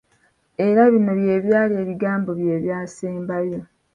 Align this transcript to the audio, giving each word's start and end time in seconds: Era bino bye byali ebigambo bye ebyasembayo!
Era 0.67 0.81
bino 0.91 1.11
bye 1.19 1.35
byali 1.45 1.73
ebigambo 1.83 2.29
bye 2.39 2.51
ebyasembayo! 2.57 3.59